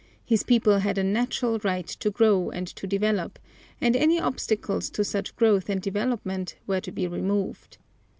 [0.25, 3.37] His people had a natural right to grow and to develop,
[3.79, 7.77] and any obstacles to such growth and development were to be removed.